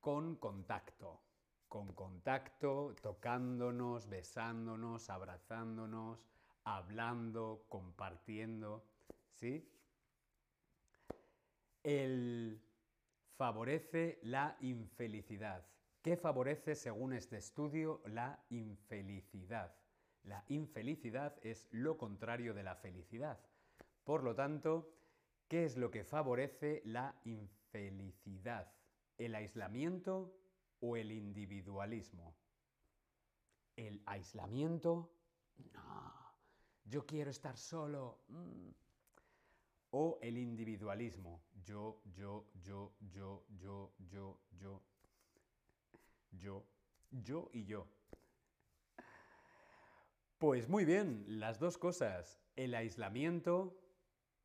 Con 0.00 0.36
contacto, 0.36 1.20
con 1.68 1.92
contacto, 1.92 2.94
tocándonos, 3.02 4.08
besándonos, 4.08 5.10
abrazándonos, 5.10 6.26
hablando, 6.64 7.64
compartiendo, 7.68 8.84
¿sí? 9.34 9.70
El 11.82 12.60
favorece 13.36 14.18
la 14.22 14.56
infelicidad. 14.60 15.64
¿Qué 16.02 16.16
favorece, 16.16 16.74
según 16.74 17.12
este 17.12 17.36
estudio, 17.36 18.02
la 18.06 18.44
infelicidad? 18.50 19.74
La 20.24 20.44
infelicidad 20.48 21.36
es 21.42 21.68
lo 21.70 21.96
contrario 21.96 22.54
de 22.54 22.62
la 22.62 22.74
felicidad. 22.74 23.38
Por 24.04 24.22
lo 24.22 24.34
tanto, 24.34 24.94
¿qué 25.48 25.64
es 25.64 25.76
lo 25.76 25.90
que 25.90 26.04
favorece 26.04 26.82
la 26.84 27.14
infelicidad? 27.24 28.72
¿El 29.16 29.34
aislamiento 29.34 30.34
o 30.80 30.96
el 30.96 31.12
individualismo? 31.12 32.36
¿El 33.76 34.02
aislamiento? 34.06 35.12
No, 35.72 36.12
yo 36.84 37.04
quiero 37.06 37.30
estar 37.30 37.56
solo. 37.56 38.20
Mm. 38.28 38.70
O 39.90 40.18
el 40.20 40.36
individualismo. 40.36 41.42
Yo, 41.64 42.02
yo, 42.14 42.46
yo, 42.62 42.94
yo, 43.00 43.44
yo, 43.58 43.94
yo, 43.98 44.40
yo. 44.52 44.82
Yo, 46.30 46.64
yo 47.10 47.50
y 47.52 47.64
yo. 47.64 47.86
Pues 50.38 50.68
muy 50.68 50.84
bien, 50.84 51.24
las 51.26 51.58
dos 51.58 51.78
cosas. 51.78 52.40
El 52.54 52.76
aislamiento, 52.76 53.76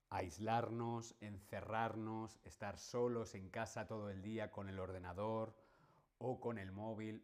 aislarnos, 0.09 1.15
encerrarnos, 1.21 2.39
estar 2.45 2.79
solos 2.79 3.35
en 3.35 3.51
casa 3.51 3.85
todo 3.85 4.09
el 4.09 4.23
día 4.23 4.49
con 4.51 4.69
el 4.69 4.79
ordenador 4.79 5.55
o 6.17 6.39
con 6.39 6.57
el 6.57 6.71
móvil. 6.71 7.23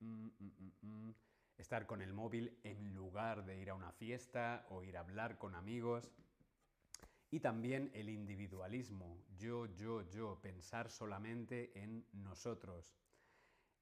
Mm, 0.00 0.26
mm, 0.26 0.72
mm, 0.82 1.14
estar 1.56 1.86
con 1.86 2.02
el 2.02 2.12
móvil 2.12 2.60
en 2.62 2.92
lugar 2.94 3.46
de 3.46 3.58
ir 3.58 3.70
a 3.70 3.74
una 3.74 3.90
fiesta 3.90 4.66
o 4.68 4.84
ir 4.84 4.98
a 4.98 5.00
hablar 5.00 5.38
con 5.38 5.54
amigos. 5.54 6.12
Y 7.30 7.40
también 7.40 7.90
el 7.94 8.10
individualismo, 8.10 9.16
yo, 9.38 9.64
yo, 9.64 10.02
yo, 10.02 10.38
pensar 10.42 10.90
solamente 10.90 11.72
en 11.74 12.04
nosotros. 12.12 12.94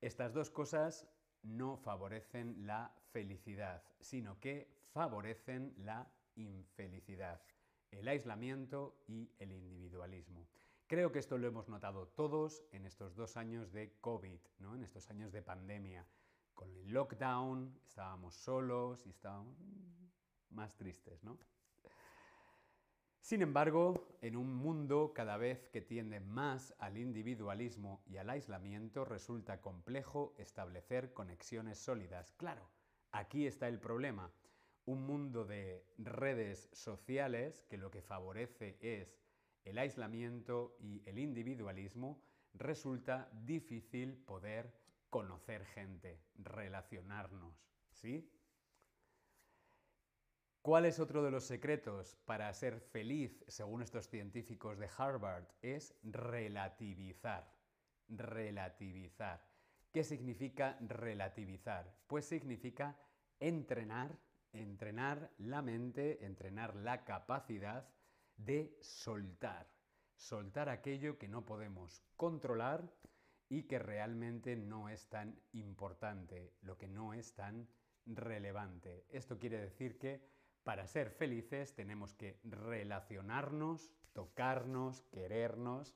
Estas 0.01 0.33
dos 0.33 0.49
cosas 0.49 1.09
no 1.43 1.77
favorecen 1.77 2.65
la 2.69 2.95
felicidad, 3.19 3.83
sino 3.99 4.39
que 4.39 4.69
favorecen 4.93 5.75
la 5.79 6.09
infelicidad, 6.37 7.43
el 7.91 8.07
aislamiento 8.07 9.03
y 9.09 9.29
el 9.41 9.51
individualismo. 9.51 10.47
Creo 10.87 11.11
que 11.11 11.19
esto 11.19 11.37
lo 11.37 11.49
hemos 11.49 11.69
notado 11.69 12.07
todos 12.07 12.63
en 12.71 12.87
estos 12.87 13.17
dos 13.17 13.37
años 13.37 13.73
de 13.73 13.93
COVID, 14.01 14.39
¿no? 14.61 14.77
en 14.77 14.85
estos 14.85 15.11
años 15.11 15.33
de 15.33 15.43
pandemia. 15.43 16.07
Con 16.55 16.73
el 16.77 16.93
lockdown 16.93 17.77
estábamos 17.89 18.37
solos 18.37 19.05
y 19.05 19.11
estábamos 19.11 19.59
más 20.51 20.77
tristes, 20.77 21.25
¿no? 21.25 21.39
Sin 23.21 23.43
embargo, 23.43 24.17
en 24.23 24.37
un 24.37 24.55
mundo 24.55 25.13
cada 25.13 25.37
vez 25.37 25.67
que 25.71 25.81
tiende 25.81 26.21
más 26.21 26.73
al 26.79 26.97
individualismo 26.97 28.01
y 28.07 28.17
al 28.17 28.31
aislamiento, 28.31 29.05
resulta 29.05 29.61
complejo 29.61 30.35
establecer 30.39 31.13
conexiones 31.13 31.79
sólidas. 31.79 32.33
Claro, 32.39 32.71
aquí 33.13 33.47
está 33.47 33.69
el 33.69 33.79
problema. 33.79 34.33
Un 34.85 35.07
mundo 35.07 35.45
de 35.45 35.85
redes 35.99 36.71
sociales 36.73 37.65
que 37.69 37.77
lo 37.77 37.91
que 37.91 38.03
favorece 38.03 38.79
es 38.81 39.19
el 39.65 39.79
aislamiento 39.79 40.77
y 40.81 41.03
el 41.07 41.19
individualismo, 41.19 42.23
resulta 42.55 43.31
difícil 43.33 44.17
poder 44.17 44.73
conocer 45.11 45.65
gente, 45.67 46.21
relacionarnos, 46.37 47.55
¿sí? 47.91 48.31
¿Cuál 50.63 50.85
es 50.85 50.99
otro 50.99 51.23
de 51.23 51.31
los 51.31 51.45
secretos 51.45 52.17
para 52.27 52.53
ser 52.53 52.81
feliz, 52.81 53.43
según 53.49 53.81
estos 53.83 54.09
científicos 54.09 54.79
de 54.79 54.91
Harvard? 54.99 55.47
Es 55.63 55.95
relativizar. 56.03 57.55
Relativizar. 58.09 59.48
¿Qué 59.93 60.05
significa 60.05 60.79
relativizar? 60.81 61.95
Pues 62.07 62.27
significa 62.27 62.97
entrenar 63.41 64.19
entrenar 64.53 65.31
la 65.39 65.63
mente, 65.63 66.25
entrenar 66.25 66.75
la 66.77 67.05
capacidad 67.05 67.89
de 68.37 68.77
soltar. 68.81 69.69
Soltar 70.17 70.69
aquello 70.69 71.19
que 71.19 71.29
no 71.29 71.45
podemos 71.45 72.03
controlar 72.17 72.93
y 73.49 73.65
que 73.65 73.79
realmente 73.79 74.57
no 74.57 74.89
es 74.89 75.09
tan 75.09 75.41
importante, 75.53 76.55
lo 76.61 76.77
que 76.77 76.89
no 76.89 77.15
es 77.15 77.35
tan 77.35 77.69
relevante. 78.05 79.07
Esto 79.11 79.39
quiere 79.39 79.61
decir 79.61 79.99
que 79.99 80.27
para 80.65 80.87
ser 80.87 81.11
felices 81.11 81.75
tenemos 81.75 82.15
que 82.15 82.41
relacionarnos, 82.45 83.91
tocarnos, 84.13 85.03
querernos 85.13 85.95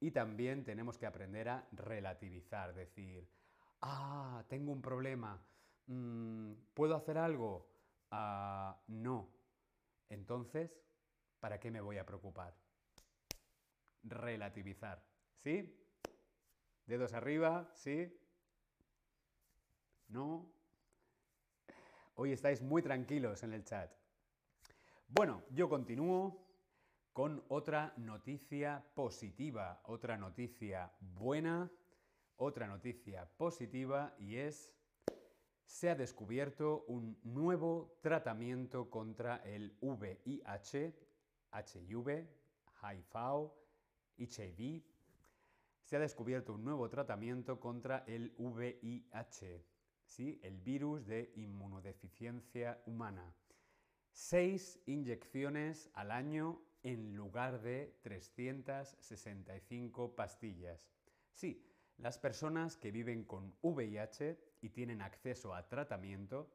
y 0.00 0.10
también 0.10 0.64
tenemos 0.64 0.96
que 0.96 1.06
aprender 1.06 1.48
a 1.48 1.66
relativizar, 1.72 2.74
decir, 2.74 3.28
ah, 3.80 4.44
tengo 4.48 4.72
un 4.72 4.80
problema, 4.80 5.42
mm, 5.86 6.52
¿puedo 6.74 6.94
hacer 6.94 7.18
algo? 7.18 7.68
Ah, 8.10 8.80
no. 8.86 9.28
Entonces, 10.08 10.70
¿para 11.40 11.58
qué 11.58 11.70
me 11.70 11.80
voy 11.80 11.98
a 11.98 12.06
preocupar? 12.06 12.54
Relativizar, 14.04 15.04
¿sí? 15.36 15.74
Dedos 16.86 17.12
arriba, 17.12 17.70
¿sí? 17.74 18.16
¿No? 20.08 20.50
Hoy 22.14 22.32
estáis 22.32 22.62
muy 22.62 22.82
tranquilos 22.82 23.42
en 23.42 23.52
el 23.52 23.64
chat. 23.64 23.92
Bueno, 25.08 25.42
yo 25.50 25.68
continúo 25.68 26.47
con 27.18 27.42
otra 27.48 27.92
noticia 27.96 28.80
positiva, 28.94 29.80
otra 29.86 30.16
noticia 30.16 30.92
buena, 31.00 31.68
otra 32.36 32.68
noticia 32.68 33.28
positiva 33.36 34.14
y 34.20 34.36
es 34.36 34.72
se 35.64 35.90
ha 35.90 35.96
descubierto 35.96 36.84
un 36.86 37.18
nuevo 37.24 37.98
tratamiento 38.02 38.88
contra 38.88 39.38
el 39.38 39.76
VIH, 39.80 40.94
HIV, 41.52 42.28
HIV. 42.82 44.84
Se 45.82 45.96
ha 45.96 45.98
descubierto 45.98 46.52
un 46.52 46.62
nuevo 46.62 46.88
tratamiento 46.88 47.58
contra 47.58 48.04
el 48.06 48.32
VIH, 48.38 49.66
¿sí? 50.04 50.38
el 50.44 50.60
virus 50.60 51.04
de 51.04 51.32
inmunodeficiencia 51.34 52.80
humana. 52.86 53.34
Seis 54.12 54.80
inyecciones 54.86 55.90
al 55.94 56.12
año 56.12 56.62
en 56.82 57.14
lugar 57.14 57.60
de 57.60 57.98
365 58.02 60.14
pastillas. 60.14 60.88
Sí, 61.32 61.64
las 61.98 62.18
personas 62.18 62.76
que 62.76 62.90
viven 62.90 63.24
con 63.24 63.54
VIH 63.62 64.38
y 64.60 64.70
tienen 64.70 65.02
acceso 65.02 65.54
a 65.54 65.68
tratamiento, 65.68 66.50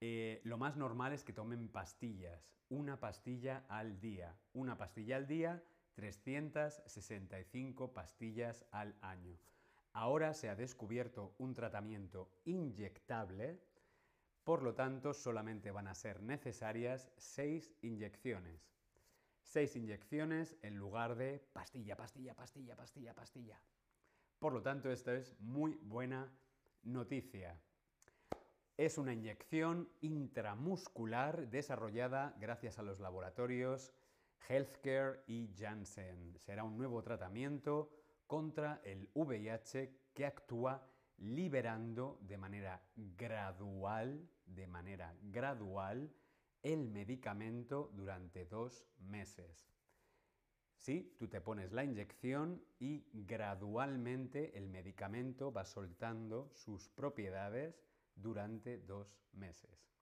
eh, 0.00 0.40
lo 0.44 0.58
más 0.58 0.76
normal 0.76 1.12
es 1.12 1.24
que 1.24 1.32
tomen 1.32 1.68
pastillas, 1.68 2.52
una 2.68 2.98
pastilla 2.98 3.64
al 3.68 4.00
día. 4.00 4.36
Una 4.52 4.76
pastilla 4.76 5.16
al 5.16 5.26
día, 5.26 5.62
365 5.94 7.92
pastillas 7.92 8.64
al 8.70 8.96
año. 9.00 9.38
Ahora 9.92 10.32
se 10.32 10.48
ha 10.48 10.56
descubierto 10.56 11.34
un 11.38 11.54
tratamiento 11.54 12.30
inyectable, 12.44 13.60
por 14.42 14.62
lo 14.62 14.74
tanto 14.74 15.12
solamente 15.12 15.70
van 15.70 15.86
a 15.86 15.94
ser 15.94 16.22
necesarias 16.22 17.10
6 17.18 17.74
inyecciones. 17.82 18.72
6 19.52 19.76
inyecciones 19.76 20.56
en 20.62 20.78
lugar 20.78 21.14
de 21.14 21.38
pastilla, 21.52 21.94
pastilla, 21.94 22.34
pastilla, 22.34 22.74
pastilla, 22.74 23.12
pastilla. 23.12 23.60
Por 24.38 24.54
lo 24.54 24.62
tanto, 24.62 24.90
esto 24.90 25.12
es 25.12 25.38
muy 25.40 25.78
buena 25.82 26.32
noticia. 26.82 27.60
Es 28.78 28.96
una 28.96 29.12
inyección 29.12 29.90
intramuscular 30.00 31.50
desarrollada 31.50 32.34
gracias 32.40 32.78
a 32.78 32.82
los 32.82 32.98
laboratorios 32.98 33.92
Healthcare 34.48 35.22
y 35.26 35.50
Janssen. 35.54 36.34
Será 36.38 36.64
un 36.64 36.78
nuevo 36.78 37.02
tratamiento 37.02 37.90
contra 38.26 38.80
el 38.84 39.10
VIH 39.12 39.94
que 40.14 40.24
actúa 40.24 40.88
liberando 41.18 42.18
de 42.22 42.38
manera 42.38 42.82
gradual, 42.96 44.26
de 44.46 44.66
manera 44.66 45.14
gradual, 45.24 46.10
el 46.62 46.88
medicamento 46.88 47.90
durante 47.94 48.44
dos 48.44 48.86
meses. 48.98 49.72
Sí, 50.76 51.14
tú 51.18 51.28
te 51.28 51.40
pones 51.40 51.72
la 51.72 51.84
inyección 51.84 52.60
y 52.80 53.04
gradualmente 53.12 54.56
el 54.58 54.68
medicamento 54.68 55.52
va 55.52 55.64
soltando 55.64 56.50
sus 56.54 56.88
propiedades 56.88 57.80
durante 58.16 58.78
dos 58.78 59.16
meses. 59.32 59.92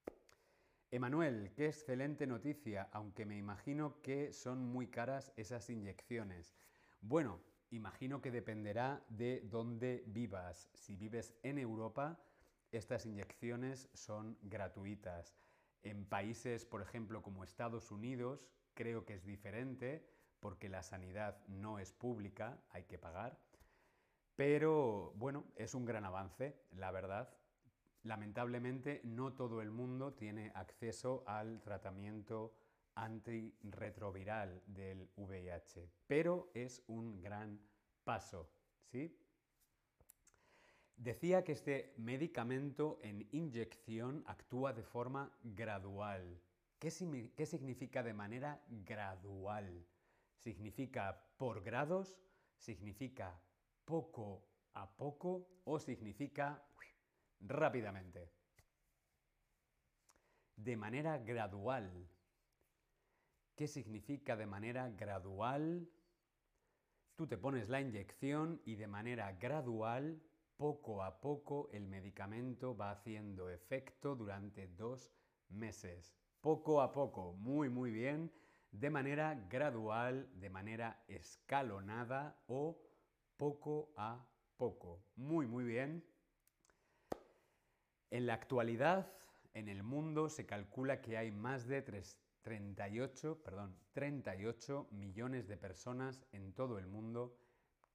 Emanuel, 0.90 1.52
qué 1.54 1.66
excelente 1.66 2.26
noticia, 2.26 2.88
aunque 2.92 3.24
me 3.24 3.36
imagino 3.36 4.00
que 4.02 4.32
son 4.32 4.64
muy 4.64 4.88
caras 4.88 5.32
esas 5.36 5.70
inyecciones. 5.70 6.54
Bueno, 7.00 7.40
imagino 7.70 8.20
que 8.20 8.30
dependerá 8.30 9.04
de 9.08 9.42
dónde 9.44 10.02
vivas. 10.06 10.68
Si 10.74 10.96
vives 10.96 11.34
en 11.42 11.58
Europa, 11.58 12.18
estas 12.72 13.06
inyecciones 13.06 13.88
son 13.94 14.36
gratuitas. 14.42 15.36
En 15.82 16.04
países, 16.04 16.64
por 16.64 16.82
ejemplo, 16.82 17.22
como 17.22 17.44
Estados 17.44 17.90
Unidos, 17.90 18.46
creo 18.74 19.04
que 19.04 19.14
es 19.14 19.24
diferente 19.24 20.06
porque 20.40 20.68
la 20.68 20.82
sanidad 20.82 21.46
no 21.48 21.78
es 21.78 21.92
pública, 21.92 22.62
hay 22.70 22.84
que 22.84 22.98
pagar. 22.98 23.38
Pero 24.36 25.12
bueno, 25.16 25.44
es 25.56 25.74
un 25.74 25.84
gran 25.84 26.04
avance, 26.04 26.62
la 26.72 26.90
verdad. 26.90 27.34
Lamentablemente 28.02 29.02
no 29.04 29.34
todo 29.34 29.60
el 29.60 29.70
mundo 29.70 30.14
tiene 30.14 30.50
acceso 30.54 31.22
al 31.26 31.60
tratamiento 31.60 32.54
antirretroviral 32.94 34.62
del 34.66 35.10
VIH, 35.16 35.90
pero 36.06 36.50
es 36.54 36.82
un 36.86 37.20
gran 37.20 37.60
paso, 38.04 38.50
¿sí? 38.86 39.16
Decía 41.00 41.44
que 41.44 41.52
este 41.52 41.94
medicamento 41.96 42.98
en 43.02 43.26
inyección 43.32 44.22
actúa 44.26 44.74
de 44.74 44.82
forma 44.82 45.32
gradual. 45.42 46.38
¿Qué, 46.78 46.92
¿Qué, 47.34 47.46
significa 47.46 48.02
de 48.02 48.12
manera 48.12 48.62
gradual? 48.68 49.86
¿Significa 50.36 51.24
por 51.38 51.62
grados? 51.62 52.18
¿Significa 52.58 53.40
poco 53.86 54.44
a 54.74 54.94
poco? 54.94 55.48
¿O 55.64 55.78
significa 55.78 56.62
rápidamente? 57.40 58.30
De 60.54 60.76
manera 60.76 61.16
gradual. 61.16 62.10
¿Qué 63.56 63.66
significa 63.66 64.36
de 64.36 64.44
manera 64.44 64.90
gradual? 64.90 65.88
Tú 67.16 67.26
te 67.26 67.38
pones 67.38 67.70
la 67.70 67.80
inyección 67.80 68.60
y 68.66 68.74
de 68.74 68.86
manera 68.86 69.32
gradual, 69.32 70.20
poco 70.60 71.02
a 71.02 71.22
poco, 71.22 71.70
el 71.72 71.86
medicamento 71.86 72.76
va 72.76 72.90
haciendo 72.90 73.48
efecto 73.48 74.14
durante 74.14 74.68
dos 74.68 75.10
meses. 75.48 76.14
Poco 76.42 76.82
a 76.82 76.92
poco, 76.92 77.32
muy 77.32 77.70
muy 77.70 77.90
bien 77.90 78.30
de 78.70 78.90
manera 78.90 79.34
gradual, 79.48 80.28
de 80.38 80.50
manera 80.50 81.02
escalonada 81.08 82.44
o 82.46 82.78
poco 83.38 83.94
a 83.96 84.22
poco. 84.58 85.02
Muy, 85.16 85.46
muy 85.46 85.64
bien. 85.64 86.04
En 88.10 88.26
la 88.26 88.34
actualidad, 88.34 89.10
en 89.54 89.66
el 89.66 89.82
mundo 89.82 90.28
se 90.28 90.44
calcula 90.44 91.00
que 91.00 91.16
hay 91.16 91.30
más 91.30 91.68
de 91.68 91.80
38, 92.42 93.42
perdón, 93.42 93.74
38 93.94 94.88
millones 94.90 95.48
de 95.48 95.56
personas 95.56 96.22
en 96.32 96.52
todo 96.52 96.78
el 96.78 96.86
mundo 96.86 97.34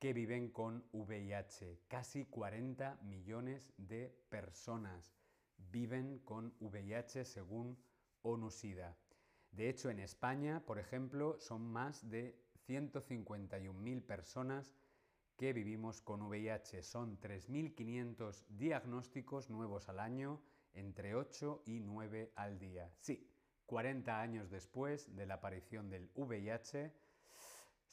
que 0.06 0.14
viven 0.14 0.52
con 0.52 0.84
VIH. 0.92 1.80
Casi 1.88 2.26
40 2.26 3.00
millones 3.02 3.74
de 3.78 4.16
personas 4.30 5.16
viven 5.58 6.20
con 6.20 6.54
VIH 6.60 7.26
según 7.26 7.76
ONU-SIDA. 8.22 8.96
De 9.50 9.68
hecho, 9.68 9.90
en 9.90 9.98
España, 9.98 10.64
por 10.64 10.78
ejemplo, 10.78 11.40
son 11.40 11.66
más 11.66 12.08
de 12.08 12.40
151.000 12.68 14.06
personas 14.06 14.76
que 15.38 15.54
vivimos 15.54 16.02
con 16.02 16.22
VIH. 16.22 16.84
Son 16.84 17.20
3.500 17.20 18.46
diagnósticos 18.50 19.50
nuevos 19.50 19.90
al 19.90 20.00
año, 20.00 20.40
entre 20.76 21.16
8 21.16 21.64
y 21.66 21.80
9 21.80 22.32
al 22.36 22.60
día. 22.60 22.94
Sí, 23.00 23.28
40 23.66 24.22
años 24.22 24.52
después 24.52 25.16
de 25.16 25.26
la 25.26 25.34
aparición 25.34 25.90
del 25.90 26.12
VIH, 26.14 26.94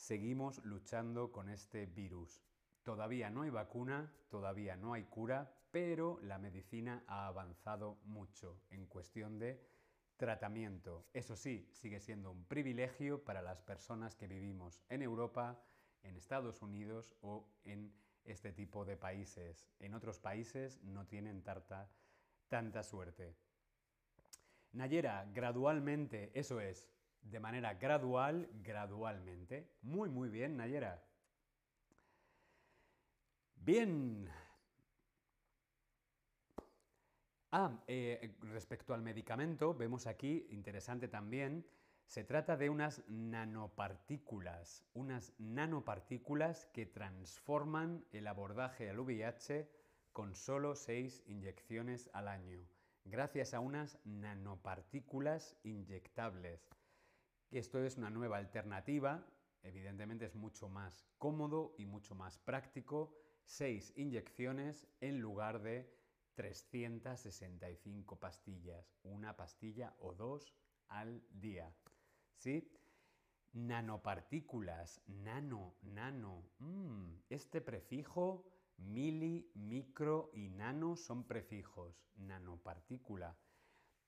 seguimos 0.02 0.58
luchando 0.64 1.30
con 1.30 1.48
este 1.48 1.86
virus. 1.86 2.42
Todavía 2.82 3.30
no 3.30 3.42
hay 3.42 3.50
vacuna, 3.50 4.12
todavía 4.28 4.76
no 4.76 4.94
hay 4.94 5.04
cura, 5.04 5.54
pero 5.70 6.18
la 6.22 6.38
medicina 6.38 7.04
ha 7.06 7.28
avanzado 7.28 8.00
mucho 8.02 8.60
en 8.70 8.86
cuestión 8.86 9.38
de 9.38 9.64
tratamiento. 10.16 11.06
Eso 11.12 11.36
sí, 11.36 11.68
sigue 11.70 12.00
siendo 12.00 12.32
un 12.32 12.44
privilegio 12.46 13.22
para 13.22 13.42
las 13.42 13.62
personas 13.62 14.16
que 14.16 14.26
vivimos 14.26 14.82
en 14.88 15.02
Europa, 15.02 15.62
en 16.02 16.16
Estados 16.16 16.62
Unidos 16.62 17.14
o 17.20 17.48
en 17.62 17.94
este 18.24 18.52
tipo 18.52 18.84
de 18.84 18.96
países. 18.96 19.68
En 19.78 19.94
otros 19.94 20.18
países 20.18 20.82
no 20.82 21.06
tienen 21.06 21.44
tanta 22.48 22.82
suerte. 22.82 23.36
Nayera, 24.72 25.30
gradualmente, 25.32 26.32
eso 26.34 26.60
es, 26.60 26.88
de 27.22 27.40
manera 27.40 27.74
gradual, 27.74 28.48
gradualmente. 28.62 29.70
Muy, 29.82 30.08
muy 30.08 30.28
bien, 30.28 30.56
Nayera. 30.56 31.02
Bien. 33.56 34.28
Ah, 37.52 37.82
eh, 37.86 38.34
respecto 38.40 38.94
al 38.94 39.02
medicamento, 39.02 39.74
vemos 39.74 40.06
aquí, 40.06 40.46
interesante 40.50 41.06
también, 41.06 41.66
se 42.06 42.24
trata 42.24 42.56
de 42.56 42.68
unas 42.70 43.02
nanopartículas, 43.08 44.84
unas 44.94 45.32
nanopartículas 45.38 46.66
que 46.66 46.86
transforman 46.86 48.04
el 48.10 48.26
abordaje 48.26 48.90
al 48.90 49.00
VIH 49.00 49.68
con 50.12 50.34
solo 50.34 50.74
seis 50.74 51.22
inyecciones 51.26 52.10
al 52.12 52.28
año, 52.28 52.66
gracias 53.04 53.54
a 53.54 53.60
unas 53.60 53.98
nanopartículas 54.04 55.56
inyectables. 55.62 56.68
Esto 57.52 57.84
es 57.84 57.98
una 57.98 58.08
nueva 58.08 58.38
alternativa, 58.38 59.26
evidentemente 59.62 60.24
es 60.24 60.34
mucho 60.34 60.70
más 60.70 61.04
cómodo 61.18 61.74
y 61.76 61.84
mucho 61.84 62.14
más 62.14 62.38
práctico, 62.38 63.14
seis 63.44 63.92
inyecciones 63.94 64.88
en 65.02 65.20
lugar 65.20 65.60
de 65.60 65.94
365 66.32 68.18
pastillas, 68.18 68.96
una 69.02 69.36
pastilla 69.36 69.94
o 69.98 70.14
dos 70.14 70.54
al 70.88 71.22
día. 71.28 71.70
¿Sí? 72.38 72.72
Nanopartículas, 73.52 75.02
nano, 75.06 75.74
nano. 75.82 76.48
Mm, 76.58 77.16
este 77.28 77.60
prefijo, 77.60 78.46
mili, 78.78 79.52
micro 79.56 80.30
y 80.32 80.48
nano 80.48 80.96
son 80.96 81.26
prefijos, 81.26 82.02
nanopartícula. 82.16 83.36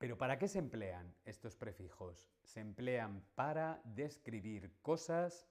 Pero 0.05 0.19
¿para 0.19 0.39
qué 0.39 0.49
se 0.49 0.59
emplean 0.59 1.15
estos 1.25 1.57
prefijos? 1.57 2.29
Se 2.43 2.61
emplean 2.61 3.25
para 3.35 3.81
describir 3.85 4.71
cosas 4.83 5.49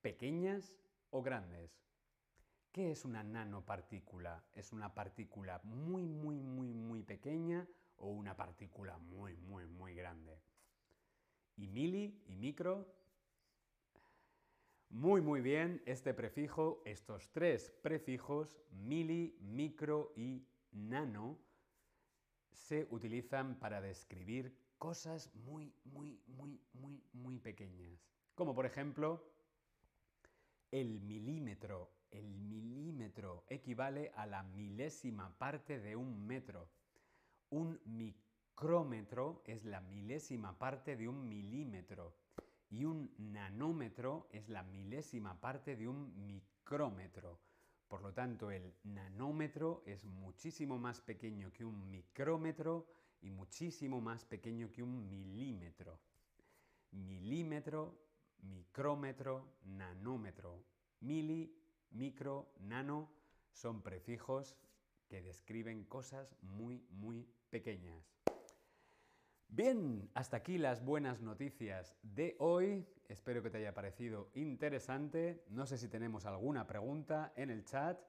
pequeñas 0.00 0.74
o 1.10 1.20
grandes. 1.20 1.78
¿Qué 2.72 2.90
es 2.90 3.04
una 3.04 3.22
nanopartícula? 3.22 4.46
¿Es 4.54 4.72
una 4.72 4.94
partícula 4.94 5.60
muy, 5.64 6.06
muy, 6.06 6.40
muy, 6.40 6.72
muy 6.72 7.02
pequeña 7.02 7.68
o 7.98 8.08
una 8.08 8.34
partícula 8.34 8.96
muy, 8.96 9.36
muy, 9.36 9.66
muy 9.66 9.94
grande? 9.94 10.40
Y 11.58 11.68
mili 11.68 12.18
y 12.28 12.34
micro. 12.34 12.90
Muy, 14.88 15.20
muy 15.20 15.42
bien, 15.42 15.82
este 15.84 16.14
prefijo, 16.14 16.80
estos 16.86 17.30
tres 17.30 17.70
prefijos, 17.82 18.56
mili, 18.70 19.36
micro 19.42 20.14
y 20.16 20.48
nano, 20.70 21.38
se 22.52 22.86
utilizan 22.90 23.58
para 23.58 23.80
describir 23.80 24.56
cosas 24.78 25.34
muy, 25.34 25.72
muy, 25.84 26.20
muy, 26.26 26.60
muy, 26.72 27.02
muy 27.12 27.38
pequeñas. 27.38 27.98
Como 28.34 28.54
por 28.54 28.66
ejemplo, 28.66 29.24
el 30.70 31.00
milímetro 31.00 31.90
el 32.12 32.34
milímetro 32.36 33.44
equivale 33.48 34.12
a 34.14 34.26
la 34.26 34.42
milésima 34.42 35.36
parte 35.38 35.80
de 35.80 35.96
un 35.96 36.26
metro. 36.26 36.68
Un 37.50 37.80
micrómetro 37.84 39.42
es 39.46 39.64
la 39.64 39.80
milésima 39.80 40.58
parte 40.58 40.96
de 40.96 41.08
un 41.08 41.28
milímetro. 41.28 42.14
Y 42.68 42.84
un 42.84 43.14
nanómetro 43.18 44.28
es 44.30 44.48
la 44.48 44.62
milésima 44.62 45.40
parte 45.40 45.76
de 45.76 45.88
un 45.88 46.24
micrómetro. 46.26 47.40
Por 47.92 48.00
lo 48.00 48.14
tanto, 48.14 48.50
el 48.50 48.72
nanómetro 48.84 49.82
es 49.84 50.02
muchísimo 50.02 50.78
más 50.78 51.02
pequeño 51.02 51.52
que 51.52 51.62
un 51.62 51.90
micrómetro 51.90 52.86
y 53.20 53.28
muchísimo 53.28 54.00
más 54.00 54.24
pequeño 54.24 54.70
que 54.72 54.82
un 54.82 55.10
milímetro. 55.10 56.00
Milímetro, 56.92 58.00
micrómetro, 58.44 59.58
nanómetro. 59.64 60.64
Mili, 61.00 61.54
micro, 61.90 62.54
nano, 62.60 63.10
son 63.52 63.82
prefijos 63.82 64.56
que 65.06 65.20
describen 65.20 65.84
cosas 65.84 66.34
muy, 66.40 66.86
muy 66.88 67.28
pequeñas. 67.50 68.10
Bien, 69.54 70.10
hasta 70.14 70.38
aquí 70.38 70.56
las 70.56 70.82
buenas 70.82 71.20
noticias 71.20 71.94
de 72.02 72.36
hoy. 72.38 72.86
Espero 73.06 73.42
que 73.42 73.50
te 73.50 73.58
haya 73.58 73.74
parecido 73.74 74.30
interesante. 74.32 75.44
No 75.50 75.66
sé 75.66 75.76
si 75.76 75.88
tenemos 75.88 76.24
alguna 76.24 76.66
pregunta 76.66 77.34
en 77.36 77.50
el 77.50 77.62
chat. 77.62 78.00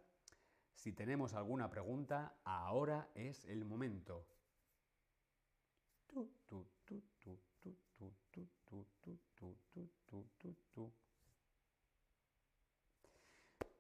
Si 0.74 0.94
tenemos 0.94 1.34
alguna 1.34 1.70
pregunta, 1.70 2.34
ahora 2.46 3.10
es 3.14 3.44
el 3.44 3.66
momento. 3.66 4.26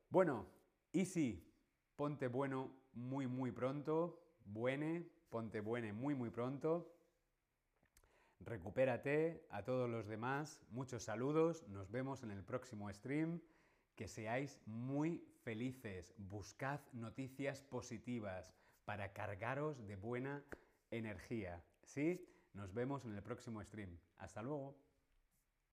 Bueno, 0.10 0.47
y 0.91 1.06
sí, 1.06 1.49
ponte 1.95 2.28
bueno 2.28 2.76
muy 2.91 3.26
muy 3.26 3.54
pronto, 3.54 4.21
buene, 4.43 5.10
ponte 5.30 5.62
buene 5.62 5.93
muy 5.93 6.13
muy 6.13 6.30
pronto. 6.30 6.89
Recupérate 8.46 9.46
a 9.50 9.64
todos 9.64 9.90
los 9.90 10.06
demás, 10.08 10.62
muchos 10.70 11.04
saludos, 11.04 11.66
nos 11.70 11.90
vemos 11.92 12.24
en 12.24 12.32
el 12.32 12.44
próximo 12.44 12.92
stream. 12.92 13.42
Que 13.96 14.08
seáis 14.08 14.60
muy 14.66 15.24
felices, 15.44 16.14
buscad 16.18 16.82
noticias 16.92 17.62
positivas 17.62 18.54
para 18.86 19.14
cargaros 19.14 19.88
de 19.88 19.96
buena 19.96 20.44
energía. 20.92 21.64
¿Sí? 21.84 22.28
Nos 22.54 22.74
vemos 22.74 23.06
en 23.06 23.14
el 23.16 23.24
próximo 23.24 23.64
stream. 23.64 23.98
Hasta 24.18 24.42
luego. 24.42 24.76